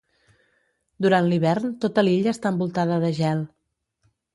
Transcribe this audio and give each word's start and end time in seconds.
Durant 1.07 1.29
l'hivern 1.29 1.77
tota 1.85 2.07
l'illa 2.09 2.35
està 2.37 2.57
envoltada 2.57 3.03
de 3.09 3.17
gel. 3.23 3.51